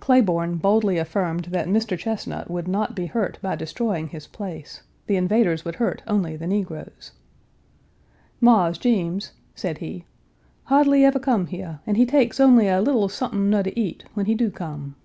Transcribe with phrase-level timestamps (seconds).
[0.00, 1.96] Claiborne boldly affirmed that Mr.
[1.96, 6.48] Chesnut would not be hurt by destroying his place; the invaders would hurt only the
[6.48, 7.12] negroes.
[8.40, 10.04] "Mars Jeems," said he,
[10.64, 14.26] "hardly ever come here and he takes only a little sompen nur to eat when
[14.26, 14.96] he do come."